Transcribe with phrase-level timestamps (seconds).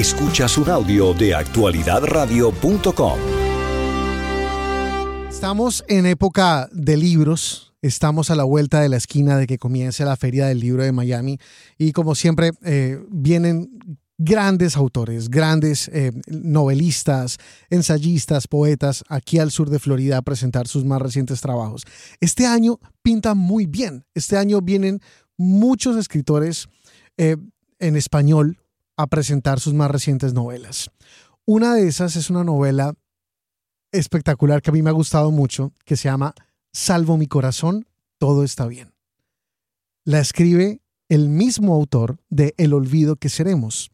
[0.00, 3.18] Escuchas un audio de actualidadradio.com.
[5.28, 7.74] Estamos en época de libros.
[7.82, 10.92] Estamos a la vuelta de la esquina de que comience la Feria del Libro de
[10.92, 11.36] Miami
[11.76, 13.78] y como siempre eh, vienen
[14.16, 17.36] grandes autores, grandes eh, novelistas,
[17.68, 21.84] ensayistas, poetas aquí al sur de Florida a presentar sus más recientes trabajos.
[22.20, 24.06] Este año pinta muy bien.
[24.14, 25.00] Este año vienen
[25.36, 26.70] muchos escritores
[27.18, 27.36] eh,
[27.78, 28.56] en español
[29.02, 30.90] a presentar sus más recientes novelas.
[31.44, 32.94] Una de esas es una novela
[33.92, 36.34] espectacular que a mí me ha gustado mucho, que se llama
[36.72, 37.86] Salvo mi corazón,
[38.18, 38.92] todo está bien.
[40.04, 43.90] La escribe el mismo autor de El olvido que seremos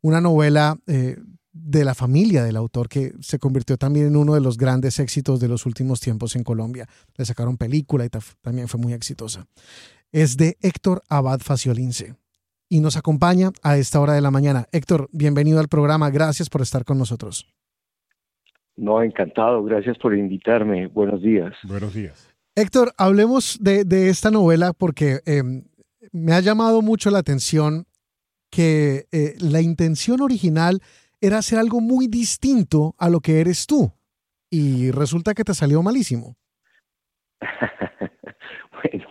[0.00, 1.16] una novela eh,
[1.52, 5.40] de la familia del autor que se convirtió también en uno de los grandes éxitos
[5.40, 6.88] de los últimos tiempos en Colombia.
[7.16, 9.46] Le sacaron película y también fue muy exitosa.
[10.10, 12.16] Es de Héctor Abad Faciolince
[12.72, 14.64] y nos acompaña a esta hora de la mañana.
[14.72, 16.08] Héctor, bienvenido al programa.
[16.08, 17.46] Gracias por estar con nosotros.
[18.76, 19.62] No, encantado.
[19.62, 20.86] Gracias por invitarme.
[20.86, 21.52] Buenos días.
[21.64, 22.34] Buenos días.
[22.56, 25.64] Héctor, hablemos de, esta novela porque em,
[26.12, 27.84] me ha llamado mucho la atención
[28.50, 30.80] que eh, la intención original
[31.20, 33.92] era hacer algo muy distinto a lo que eres tú.
[34.48, 36.36] Y resulta que te salió malísimo.
[38.82, 39.08] bueno,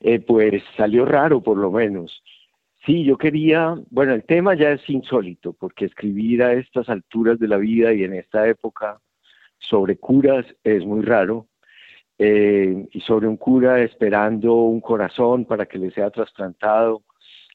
[0.00, 2.22] eh, pues salió raro por lo menos.
[2.88, 7.46] Sí, yo quería, bueno, el tema ya es insólito, porque escribir a estas alturas de
[7.46, 8.98] la vida y en esta época
[9.58, 11.48] sobre curas es muy raro.
[12.18, 17.04] Eh, y sobre un cura esperando un corazón para que le sea trasplantado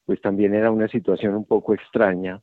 [0.06, 2.40] pues también era una situación un poco extraña.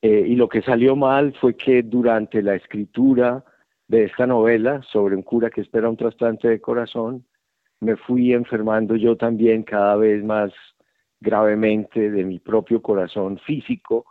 [0.00, 3.44] Eh, y lo que salió mal fue que durante la escritura
[3.88, 7.26] de esta novela sobre un cura que espera un trasplante de corazón,
[7.80, 10.52] me fui enfermando yo también cada vez más
[11.20, 14.06] gravemente de mi propio corazón físico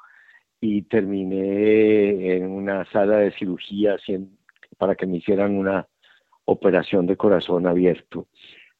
[0.62, 3.98] y terminé en una sala de cirugía
[4.78, 5.88] para que me hicieran una
[6.46, 8.28] operación de corazón abierto.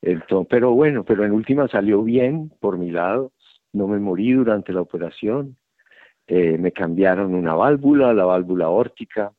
[0.02, 3.32] Entonces, pero bueno, pero en última salió bien por mi lado
[3.74, 5.58] no me morí durante la operación,
[6.28, 9.32] eh, me cambiaron una válvula, la válvula órtica,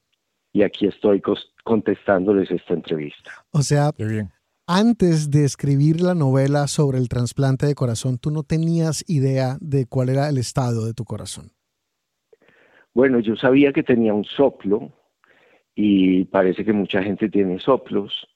[0.52, 1.22] y aquí estoy
[1.64, 3.30] contestándoles esta entrevista.
[3.52, 3.90] O sea,
[4.72, 9.86] antes de escribir la novela sobre el trasplante de corazón, tú no tenías idea de
[9.86, 11.50] cuál era el estado de tu corazón.
[12.94, 14.92] Bueno, yo sabía que tenía un soplo
[15.74, 18.28] y parece que mucha gente tiene soplos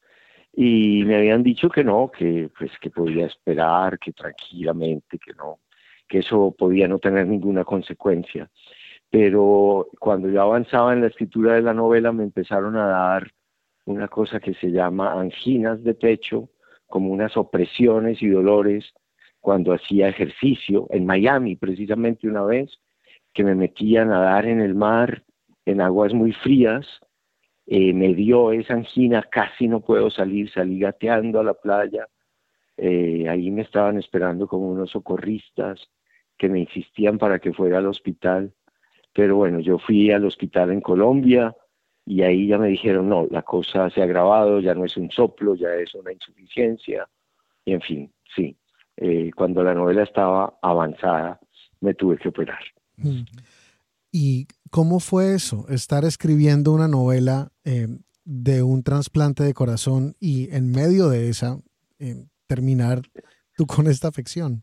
[0.52, 5.60] y me habían dicho que no, que pues que podía esperar, que tranquilamente, que no,
[6.08, 8.50] que eso podía no tener ninguna consecuencia.
[9.08, 13.30] Pero cuando yo avanzaba en la escritura de la novela me empezaron a dar
[13.86, 16.48] una cosa que se llama anginas de pecho,
[16.86, 18.94] como unas opresiones y dolores
[19.40, 22.78] cuando hacía ejercicio en Miami, precisamente una vez,
[23.32, 25.24] que me metía a nadar en el mar
[25.66, 26.86] en aguas muy frías,
[27.66, 32.06] eh, me dio esa angina, casi no puedo salir, salí gateando a la playa,
[32.76, 35.88] eh, ahí me estaban esperando como unos socorristas
[36.36, 38.52] que me insistían para que fuera al hospital.
[39.12, 41.54] Pero bueno, yo fui al hospital en Colombia
[42.06, 45.10] y ahí ya me dijeron, no, la cosa se ha agravado, ya no es un
[45.10, 47.08] soplo, ya es una insuficiencia.
[47.64, 48.56] Y en fin, sí,
[48.96, 51.40] eh, cuando la novela estaba avanzada,
[51.80, 52.62] me tuve que operar.
[52.96, 53.22] Mm.
[54.12, 55.66] ¿Y cómo fue eso?
[55.68, 57.88] Estar escribiendo una novela eh,
[58.24, 61.58] de un trasplante de corazón y en medio de esa
[62.46, 63.02] terminar
[63.56, 64.62] tú con esta afección?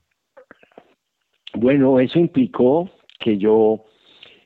[1.53, 3.83] Bueno, eso implicó que yo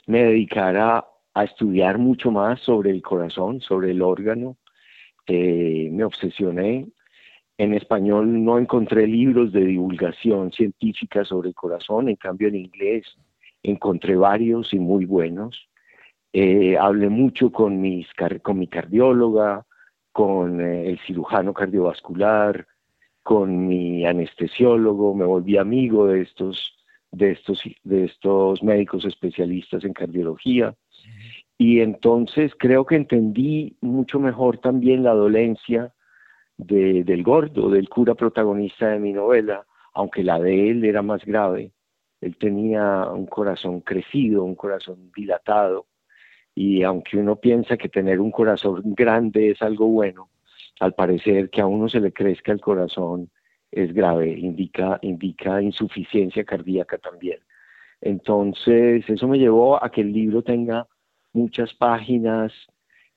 [0.08, 1.06] me dedicara
[1.36, 4.58] a estudiar mucho más sobre el corazón, sobre el órgano.
[5.28, 6.88] Eh, me obsesioné.
[7.58, 13.06] En español no encontré libros de divulgación científica sobre el corazón, en cambio en inglés
[13.64, 15.70] encontré varios y muy buenos.
[16.34, 18.08] Eh, hablé mucho con, mis,
[18.42, 19.66] con mi cardióloga,
[20.12, 22.68] con eh, el cirujano cardiovascular,
[23.24, 26.78] con mi anestesiólogo, me volví amigo de estos,
[27.12, 30.76] de estos, de estos médicos especialistas en cardiología.
[31.58, 35.94] Y entonces creo que entendí mucho mejor también la dolencia
[36.58, 41.72] del gordo, del cura protagonista de mi novela, aunque la de él era más grave.
[42.22, 45.88] Él tenía un corazón crecido, un corazón dilatado,
[46.54, 50.30] y aunque uno piensa que tener un corazón grande es algo bueno,
[50.80, 53.30] al parecer que a uno se le crezca el corazón
[53.72, 57.40] es grave, indica, indica insuficiencia cardíaca también.
[58.00, 60.88] Entonces, eso me llevó a que el libro tenga
[61.36, 62.52] muchas páginas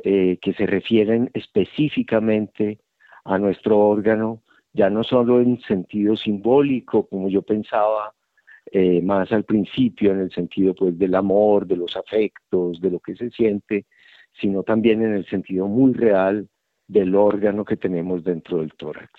[0.01, 2.79] eh, que se refieren específicamente
[3.25, 4.43] a nuestro órgano,
[4.73, 8.15] ya no solo en sentido simbólico, como yo pensaba
[8.71, 13.01] eh, más al principio en el sentido pues del amor, de los afectos, de lo
[13.01, 13.87] que se siente,
[14.33, 16.49] sino también en el sentido muy real
[16.87, 19.11] del órgano que tenemos dentro del tórax.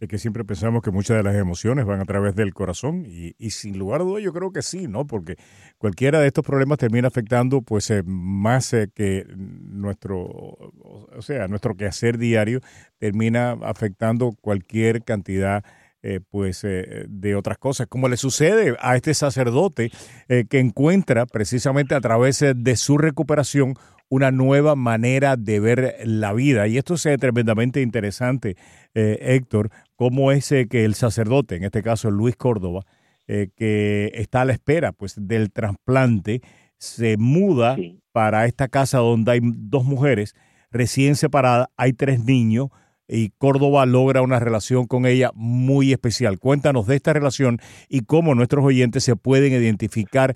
[0.00, 3.34] Es que siempre pensamos que muchas de las emociones van a través del corazón y,
[3.50, 5.06] sin lugar a dudas yo creo que sí, ¿no?
[5.06, 5.36] Porque
[5.78, 11.76] cualquiera de estos problemas termina afectando pues eh, más eh, que nuestro, o sea, nuestro
[11.76, 12.60] quehacer diario
[12.98, 15.64] termina afectando cualquier cantidad
[16.04, 19.90] eh, pues de otras cosas, como le sucede a este sacerdote
[20.28, 23.74] que encuentra precisamente a través de su recuperación
[24.08, 26.66] una nueva manera de ver la vida.
[26.66, 28.56] Y esto es tremendamente interesante,
[28.94, 32.84] eh, Héctor, cómo es eh, que el sacerdote, en este caso Luis Córdoba,
[33.26, 36.42] eh, que está a la espera pues, del trasplante,
[36.76, 37.76] se muda
[38.12, 40.34] para esta casa donde hay dos mujeres
[40.70, 42.68] recién separadas, hay tres niños
[43.08, 46.38] y Córdoba logra una relación con ella muy especial.
[46.38, 47.58] Cuéntanos de esta relación
[47.88, 50.34] y cómo nuestros oyentes se pueden identificar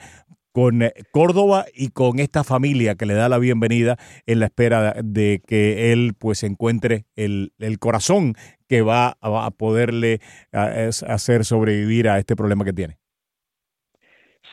[0.52, 4.94] con eh, Córdoba y con esta familia que le da la bienvenida en la espera
[5.02, 8.34] de que él pues encuentre el, corazón
[8.68, 10.20] que va a, poderle
[10.52, 12.98] hacer sobrevivir a este problema que tiene.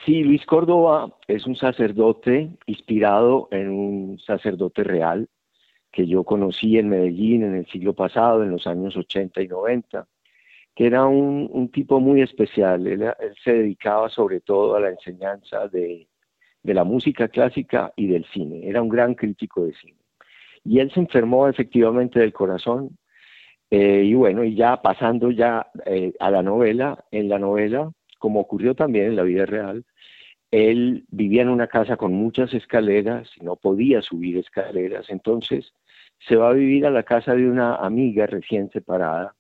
[0.06, 5.28] Sí, Luis Córdoba es un sacerdote inspirado en un sacerdote real
[5.96, 10.08] que yo conocí en Medellín en el siglo pasado, en los años 80 y 90
[10.76, 12.86] que era un, tipo muy especial.
[12.86, 13.06] Él,
[13.44, 16.08] se dedicaba sobre todo a la enseñanza de,
[16.64, 18.68] la música clásica y del cine.
[18.68, 19.98] Era un gran crítico de cine.
[20.66, 22.98] Y él se enfermó efectivamente del corazón.
[23.70, 28.42] Eh, y bueno, y ya pasando ya eh, a la novela, en la novela, como
[28.42, 29.86] ocurrió también en la vida real,
[30.52, 35.10] él vivía en una casa con muchas escaleras y no podía subir escaleras.
[35.10, 35.74] Entonces
[36.28, 39.36] se va a vivir a la casa de una amiga recién separada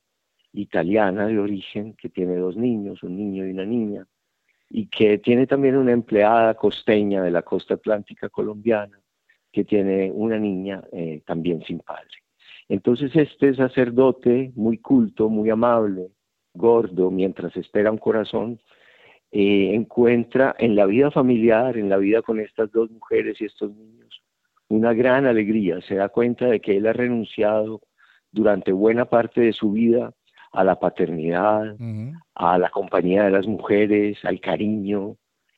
[0.53, 4.07] italiana de origen que tiene dos niños, un niño y una niña,
[4.69, 8.99] y que tiene también una empleada costeña de la costa atlántica colombiana
[9.51, 12.09] que tiene una niña eh, también sin padre.
[12.67, 16.09] Entonces este sacerdote, muy culto, muy amable,
[16.53, 18.59] gordo, mientras espera un corazón,
[19.31, 23.73] eh, encuentra en la vida familiar, en la vida con estas dos mujeres y estos
[23.73, 24.04] niños,
[24.69, 25.81] una gran alegría.
[25.81, 27.81] Se da cuenta de que él ha renunciado
[28.31, 30.13] durante buena parte de su vida
[30.51, 31.75] a la paternidad,
[32.35, 35.17] a la compañía de las mujeres, al cariño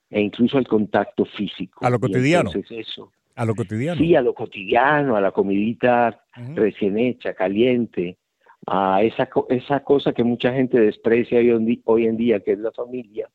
[0.09, 1.85] e incluso al contacto físico.
[1.85, 2.49] A lo cotidiano.
[2.69, 3.11] eso.
[3.35, 3.99] A lo cotidiano.
[3.99, 6.23] Sí, a lo cotidiano, a la comidita
[6.55, 8.17] recién hecha, caliente,
[8.65, 11.39] a esa, esa cosa que mucha gente desprecia
[11.85, 13.29] hoy, en día, que es la familia.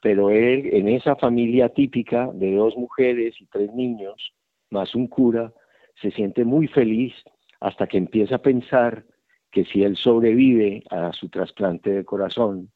[0.00, 4.32] Pero él, en esa familia típica de dos mujeres y tres niños,
[4.70, 5.52] más un cura,
[6.00, 7.14] se siente muy feliz
[7.60, 9.04] hasta que empieza a pensar
[9.50, 12.70] que si él sobrevive a su trasplante de corazón,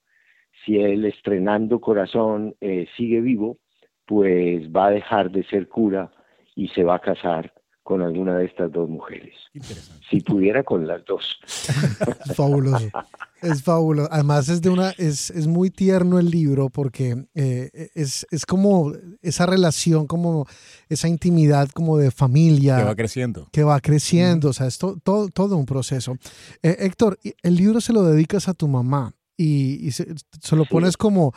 [0.65, 3.59] si él estrenando corazón eh, sigue vivo,
[4.07, 6.11] pues va a dejar de ser cura
[6.55, 7.53] y se va a casar
[7.91, 9.35] con alguna de estas dos mujeres.
[10.09, 11.41] Si pudiera con las dos.
[11.45, 12.89] es fabuloso.
[13.43, 14.09] Es fabuloso.
[14.13, 18.93] Además es de una, es, es muy tierno el libro porque eh, es, es, como
[19.23, 20.47] esa relación, como
[20.89, 22.77] esa intimidad como de familia.
[22.77, 23.49] Que va creciendo.
[23.51, 24.51] Que va creciendo.
[24.51, 26.17] O sea, es todo, todo un proceso.
[26.63, 30.07] Eh, Héctor, el libro se lo dedicas a tu mamá y, se,
[30.55, 31.35] lo pones como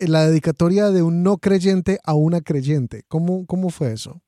[0.00, 3.04] la dedicatoria de un no creyente a una creyente.
[3.06, 4.20] ¿Cómo, cómo fue eso?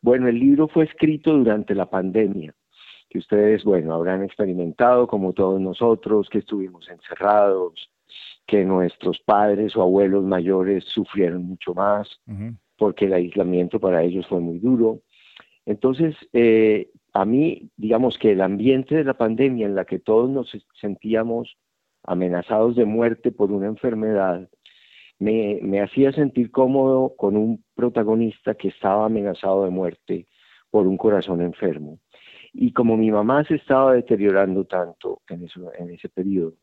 [0.00, 2.54] Bueno, el libro fue escrito durante la pandemia,
[3.08, 7.90] que ustedes, bueno, habrán experimentado como todos nosotros, que estuvimos encerrados,
[8.46, 12.08] que nuestros padres o abuelos mayores sufrieron mucho más,
[12.76, 15.00] porque el aislamiento para ellos fue muy duro.
[15.66, 20.30] Entonces, eh, a mí, digamos que el ambiente de la pandemia en la que todos
[20.30, 20.50] nos
[20.80, 21.56] sentíamos
[22.04, 24.48] amenazados de muerte por una enfermedad,
[25.18, 30.26] me, hacía sentir cómodo con un protagonista que estaba amenazado de muerte
[30.70, 31.98] por un corazón enfermo.
[32.52, 36.54] Y como mi mamá se estaba deteriorando tanto en, eso, en ese periodo,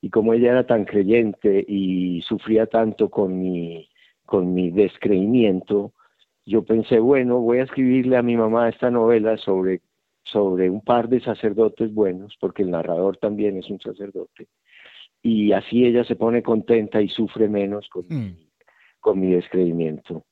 [0.00, 3.88] y como ella era tan creyente y sufría tanto con mi,
[4.26, 5.92] con mi descreimiento,
[6.44, 9.80] yo pensé, bueno, voy a escribirle a mi mamá esta novela sobre,
[10.24, 14.48] sobre un par de sacerdotes buenos, porque el narrador también es un sacerdote,
[15.22, 18.36] y así ella se pone contenta y sufre menos con, mm.
[19.00, 20.26] con mi descreimiento.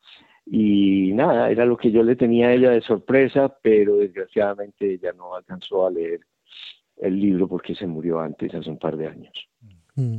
[0.47, 5.13] Y nada, era lo que yo le tenía a ella de sorpresa, pero desgraciadamente ella
[5.13, 6.21] no alcanzó a leer
[6.97, 9.33] el libro porque se murió antes, hace un par de años.
[9.95, 10.17] Mm.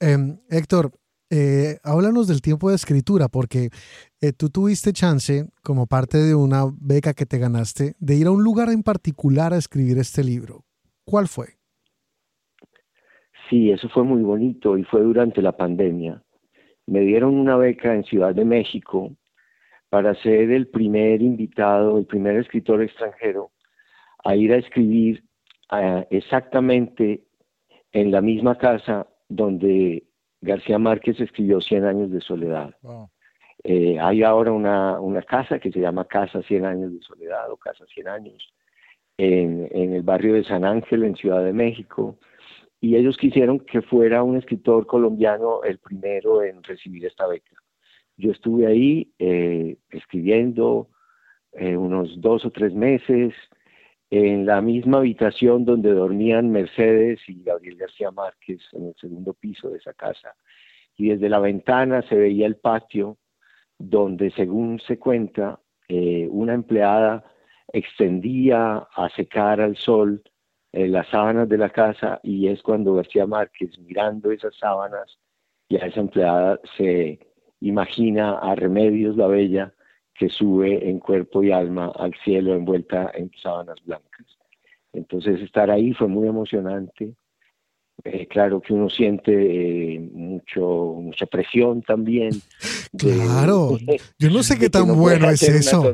[0.00, 0.92] Em, Héctor,
[1.30, 3.70] eh, háblanos del tiempo de escritura, porque
[4.20, 8.30] eh, tú tuviste chance, como parte de una beca que te ganaste, de ir a
[8.30, 10.64] un lugar en particular a escribir este libro.
[11.04, 11.53] ¿Cuál fue?
[13.48, 16.22] Sí, eso fue muy bonito y fue durante la pandemia.
[16.86, 19.10] me dieron una beca en Ciudad de México
[19.88, 23.52] para ser el primer invitado, el primer escritor extranjero
[24.24, 25.22] a ir a escribir
[25.72, 27.24] eh, exactamente
[27.92, 30.04] en la misma casa donde
[30.40, 32.74] García Márquez escribió Cien años de soledad.
[33.62, 37.56] Eh, hay ahora una, una, casa que se llama Casa Cien años de soledad o
[37.56, 38.52] Casa Cien años
[39.16, 42.18] en, en el barrio de San Ángel, en Ciudad de México,
[42.84, 47.56] y ellos quisieron que fuera un escritor colombiano el primero en recibir esta beca.
[48.18, 50.90] Yo estuve ahí eh, escribiendo
[51.52, 53.32] eh, unos dos o tres meses
[54.10, 59.70] en la misma habitación donde dormían Mercedes y Gabriel García Márquez en el segundo piso
[59.70, 60.34] de esa casa.
[60.94, 63.16] Y desde la ventana se veía el patio
[63.78, 67.24] donde, según se cuenta, eh, una empleada
[67.72, 70.22] extendía a secar al sol
[70.76, 75.18] eh, las sábanas de la casa y es cuando García Márquez, mirando esas sábanas
[75.68, 77.20] y a esa empleada, se
[77.60, 79.72] imagina a Remedios la Bella
[80.14, 84.26] que sube en cuerpo y alma al cielo envuelta en sábanas blancas.
[84.92, 87.14] Entonces estar ahí fue muy emocionante.
[88.02, 92.30] Eh, claro que uno siente eh, mucho mucha presión también.
[92.96, 93.76] Claro,
[94.20, 95.92] yo no sé qué tan bueno es eso.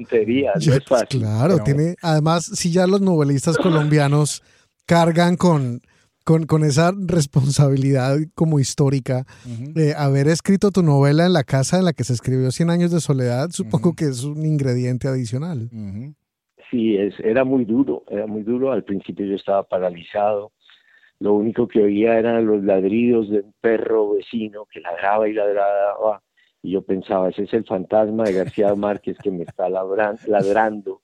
[1.08, 4.42] Claro, tiene, además, si ya los novelistas colombianos
[4.90, 5.82] cargan con,
[6.24, 11.92] con, esa responsabilidad como histórica de haber escrito tu novela en la casa en la
[11.92, 15.68] que se escribió Cien años de soledad, supongo que es un ingrediente adicional.
[16.72, 18.72] Sí, es, era muy duro, era muy duro.
[18.72, 20.50] Al principio yo estaba paralizado.
[21.20, 26.20] Lo único que oía eran los ladridos de un perro vecino que ladraba y ladraba.
[26.62, 31.00] Y yo pensaba, ese es el fantasma de García Márquez que me está ladrando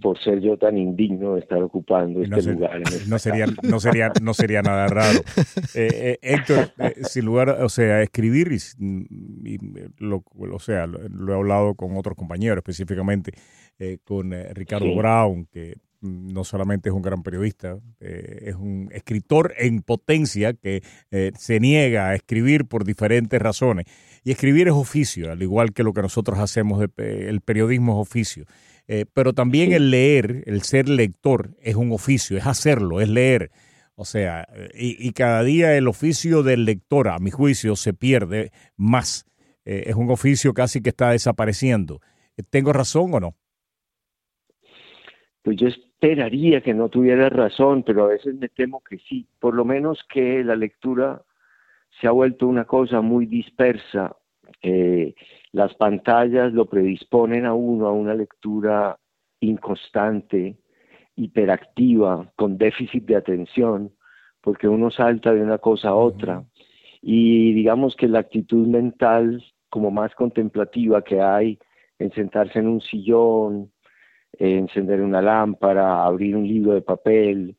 [0.00, 2.80] por ser yo tan indigno de estar ocupando este lugar.
[3.08, 5.20] no sería, no sería, no sería nada raro.
[5.74, 9.58] Eh, eh, Héctor, eh, sin lugar, o sea, escribir y,
[9.98, 13.32] lo, o sea, lo, he hablado con otros compañeros, específicamente
[14.04, 20.54] con Ricardo Brown, que no solamente es un gran periodista, es un escritor en potencia
[20.54, 20.82] que
[21.38, 23.86] se niega a escribir por diferentes razones.
[24.24, 28.44] Y escribir es oficio, al igual que lo que nosotros hacemos, el periodismo es oficio.
[28.88, 33.50] Eh, pero también el leer, el ser lector, es un oficio, es hacerlo, es leer.
[33.94, 39.26] O sea, y, cada día el oficio del lector, a mi juicio, se pierde más.
[39.66, 42.00] Eh, es un oficio casi que está desapareciendo.
[42.36, 43.34] Eh, ¿Tengo razón o no?
[45.42, 49.26] Pues yo esperaría que no tuviera razón, pero a veces me temo que sí.
[49.38, 51.22] Por lo menos que la lectura
[52.00, 54.16] se ha vuelto una cosa muy dispersa.
[54.62, 55.14] Eh,
[55.52, 58.98] las pantallas lo predisponen a uno a una lectura
[59.40, 60.58] inconstante,
[61.16, 63.92] hiperactiva, con déficit de atención,
[64.40, 66.44] porque uno salta de una cosa a otra.
[67.02, 71.58] Y digamos que la actitud mental como más contemplativa que hay
[71.98, 73.72] en sentarse en un sillón,
[74.32, 77.56] encender una lámpara, abrir un libro de papel,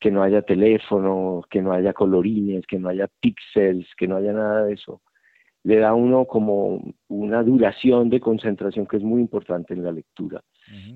[0.00, 4.32] que no haya teléfono, que no haya colorines, que no haya píxeles, que no haya
[4.32, 5.00] nada de eso
[5.64, 9.92] le da a uno como una duración de concentración que es muy importante en la
[9.92, 10.42] lectura.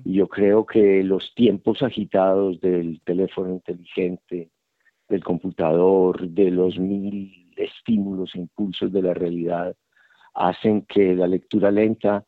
[0.03, 4.49] Y yo creo que los tiempos agitados del teléfono inteligente,
[5.07, 9.75] del computador, de los mil estímulos e impulsos de la realidad,
[10.33, 12.25] hacen que la lectura lenta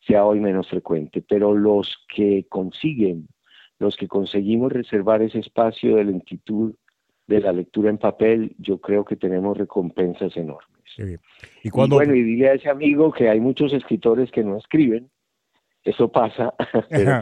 [0.00, 1.22] sea hoy menos frecuente.
[1.26, 3.28] Pero los que consiguen,
[3.78, 6.74] los que conseguimos reservar ese espacio de lentitud
[7.26, 10.73] de la lectura en papel, yo creo que tenemos recompensas enormes.
[11.62, 11.96] Y, cuando...
[11.96, 15.10] bueno, y dile a ese amigo que hay muchos escritores que no escriben,
[15.84, 16.54] eso pasa,
[16.88, 17.20] pero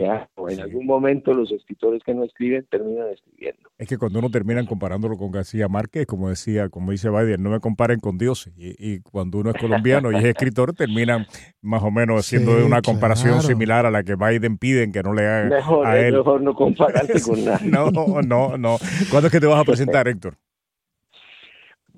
[0.48, 3.70] en algún momento los escritores que no escriben terminan escribiendo.
[3.76, 7.50] Es que cuando uno termina comparándolo con García Márquez, como decía, como dice Biden, no
[7.50, 8.48] me comparen con Dios.
[8.56, 11.26] Y, cuando uno es colombiano y es escritor, terminan
[11.60, 15.26] más o menos haciendo una comparación similar a la que Biden piden que no le
[15.26, 16.14] hagan mejor, a él.
[16.14, 17.68] Mejor no compararte con nadie.
[17.68, 18.76] no, no, no.
[19.10, 20.36] ¿Cuándo es que te vas a presentar, Héctor?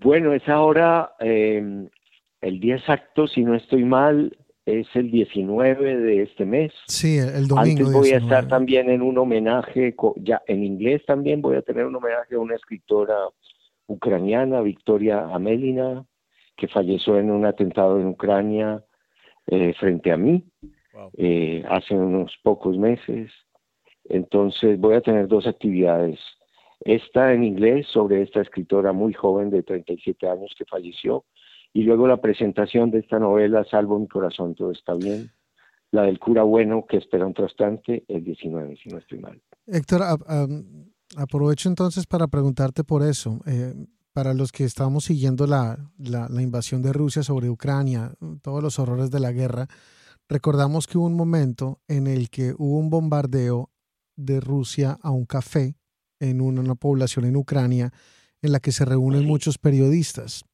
[0.04, 1.88] Bueno, es ahora eh,
[2.42, 6.72] el día exacto, si no estoy mal, es el 19 de este mes.
[6.86, 7.80] Sí, el domingo.
[7.80, 11.86] Antes voy a estar también en un homenaje, ya en inglés también voy a tener
[11.86, 13.16] un homenaje a una escritora
[13.86, 16.04] ucraniana, Victoria Amelina,
[16.56, 18.84] que falleció en un atentado en Ucrania
[19.46, 20.44] eh, frente a mí
[21.16, 23.30] eh, hace unos pocos meses.
[24.04, 26.18] Entonces voy a tener dos actividades.
[26.84, 31.24] Esta en inglés sobre esta escritora muy joven de 37 años que falleció
[31.72, 35.30] y luego la presentación de esta novela, Salvo mi corazón, todo está bien,
[35.90, 39.40] la del cura bueno que espera un trastante, el 19, si no estoy mal.
[39.66, 40.02] Héctor,
[41.16, 43.40] aprovecho entonces para preguntarte por eso.
[43.46, 43.74] Eh,
[44.12, 48.12] para los que estábamos siguiendo la, la, invasión de Rusia sobre Ucrania,
[48.42, 49.66] todos los horrores de la guerra,
[50.28, 53.70] recordamos que hubo un momento en el que hubo un bombardeo
[54.14, 55.74] de Rusia a un café
[56.24, 57.92] en una, población en Ucrania
[58.42, 60.44] en la que se reúnen muchos periodistas,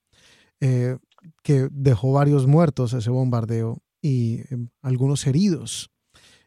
[0.61, 0.97] eh,
[1.43, 5.91] que dejó varios muertos ese bombardeo y em, algunos heridos.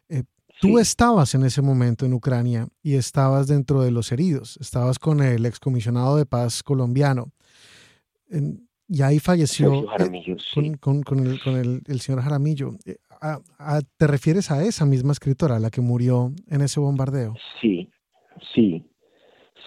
[0.08, 0.24] Eh,
[0.60, 5.22] tú estabas en ese momento en Ucrania y estabas dentro de los heridos, estabas con
[5.22, 7.32] el excomisionado de paz colombiano.
[8.88, 12.76] y ahí falleció eh, con, con, el, con el, señor Jaramillo.
[13.96, 17.34] ¿Te refieres a esa misma escritora, la que murió en ese bombardeo?
[17.60, 17.88] Sí,
[18.54, 18.84] sí.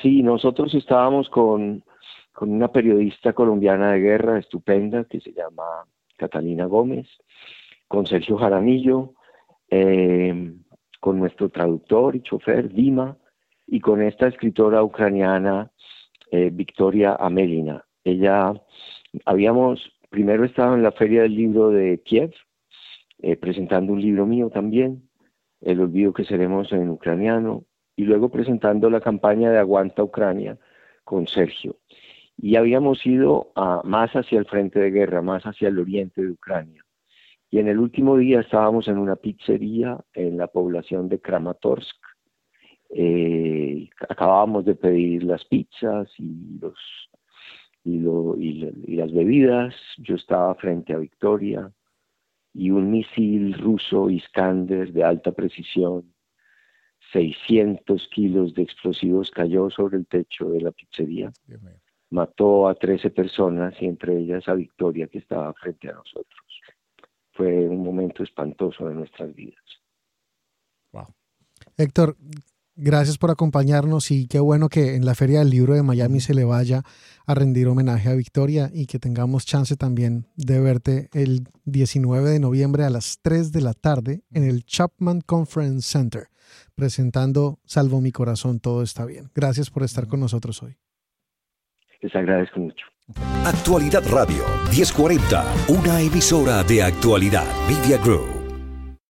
[0.01, 1.83] Sí, nosotros estábamos con,
[2.41, 5.63] una periodista colombiana de guerra estupenda que se llama
[6.17, 7.07] Catalina Gómez,
[7.87, 9.13] con Sergio Jaramillo,
[9.69, 10.53] eh,
[10.99, 13.17] con nuestro traductor y chofer Dima,
[13.65, 15.71] y con esta escritora ucraniana
[16.31, 17.83] eh, Victoria Amelina.
[18.03, 18.53] Ella,
[19.25, 22.33] habíamos primero estado en la Feria del Libro de Kiev,
[23.19, 25.09] eh, presentando un libro mío también,
[25.59, 27.65] El olvido que seremos en ucraniano,
[27.97, 30.57] y luego presentando la campaña de Aguanta Ucrania
[31.03, 31.77] con Sergio.
[32.37, 33.51] Y habíamos ido
[33.83, 36.85] más hacia el frente de guerra, más hacia el oriente de Ucrania.
[37.49, 41.97] Y en el último día estábamos en una pizzería en la población de Kramatorsk.
[42.89, 46.77] Eh, acabábamos de pedir las pizzas y, los,
[47.83, 49.73] y, y las bebidas.
[49.97, 51.71] Yo estaba frente a Victoria
[52.53, 56.13] y un misil ruso Iskander de alta precisión
[57.13, 61.31] 600 kilos de explosivos cayó sobre el techo de la pizzería.
[62.09, 66.41] Mató a 13 personas y entre ellas a Victoria que estaba frente a nosotros.
[67.31, 69.63] Fue un momento espantoso de nuestras vidas.
[71.75, 72.17] Héctor,
[72.75, 76.33] gracias por acompañarnos y qué bueno que en la Feria del Libro de Miami se
[76.33, 76.83] le vaya
[77.25, 82.39] a rendir homenaje a Victoria y que tengamos chance también de verte el 19 de
[82.39, 86.29] noviembre a las 3 de la tarde en el Chapman Conference Center
[86.75, 89.29] presentando Salvo mi corazón, todo está bien.
[89.35, 90.77] Gracias por estar con nosotros hoy.
[92.01, 92.85] Les agradezco mucho.
[93.45, 98.36] Actualidad Radio 1040, una emisora de actualidad Media Group.